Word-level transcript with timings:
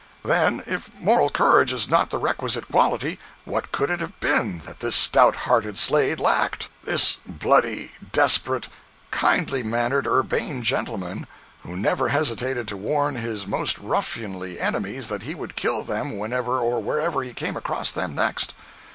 Then, 0.25 0.63
if 0.65 0.91
moral 0.99 1.29
courage 1.29 1.71
is 1.71 1.87
not 1.87 2.09
the 2.09 2.17
requisite 2.17 2.67
quality, 2.69 3.19
what 3.45 3.71
could 3.71 3.91
it 3.91 3.99
have 3.99 4.19
been 4.19 4.57
that 4.65 4.79
this 4.79 4.95
stout 4.95 5.35
hearted 5.45 5.77
Slade 5.77 6.19
lacked?—this 6.19 7.17
bloody, 7.27 7.91
desperate, 8.11 8.67
kindly 9.11 9.61
mannered, 9.61 10.07
urbane 10.07 10.63
gentleman, 10.63 11.27
who 11.61 11.77
never 11.77 12.07
hesitated 12.09 12.67
to 12.69 12.77
warn 12.77 13.13
his 13.13 13.45
most 13.45 13.77
ruffianly 13.77 14.59
enemies 14.59 15.07
that 15.09 15.21
he 15.21 15.35
would 15.35 15.55
kill 15.55 15.83
them 15.83 16.17
whenever 16.17 16.57
or 16.57 16.81
wherever 16.81 17.21
he 17.21 17.31
came 17.31 17.55
across 17.55 17.91
them 17.91 18.15
next! 18.15 18.55